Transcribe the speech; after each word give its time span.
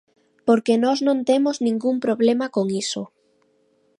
Porque 0.47 0.73
nós 0.83 0.97
non 1.07 1.17
temos 1.29 1.55
ningún 1.65 1.95
problema 2.05 2.45
con 2.55 2.65
iso. 2.83 3.01